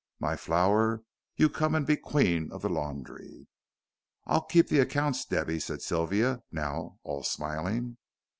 My 0.19 0.35
flower, 0.35 1.03
you 1.35 1.47
come 1.47 1.75
an' 1.75 1.85
be 1.85 1.95
queen 1.95 2.51
of 2.51 2.63
the 2.63 2.69
laundry." 2.69 3.45
"I'll 4.25 4.41
keep 4.41 4.67
the 4.67 4.79
accounts, 4.79 5.25
Debby," 5.25 5.59
said 5.59 5.83
Sylvia, 5.83 6.41
now 6.51 6.97
all 7.03 7.21
smiling. 7.21 7.97